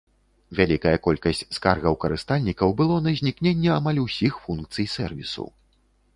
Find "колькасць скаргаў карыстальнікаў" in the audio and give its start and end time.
1.07-2.73